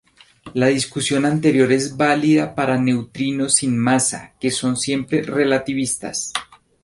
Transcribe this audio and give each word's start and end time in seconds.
La 0.55 0.65
discusión 0.65 1.27
anterior 1.27 1.71
es 1.71 1.95
válida 1.95 2.55
para 2.55 2.75
neutrinos 2.81 3.53
sin 3.53 3.77
masa, 3.77 4.33
que 4.39 4.49
son 4.49 4.75
siempre 4.75 5.21
relativistas. 5.21 6.33